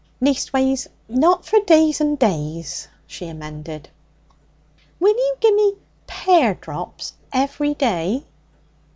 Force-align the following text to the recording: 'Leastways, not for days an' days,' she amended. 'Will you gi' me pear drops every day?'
'Leastways, 0.19 0.87
not 1.07 1.45
for 1.45 1.59
days 1.59 2.01
an' 2.01 2.15
days,' 2.15 2.87
she 3.05 3.27
amended. 3.27 3.87
'Will 4.99 5.13
you 5.15 5.35
gi' 5.39 5.51
me 5.51 5.75
pear 6.07 6.55
drops 6.55 7.13
every 7.31 7.75
day?' 7.75 8.25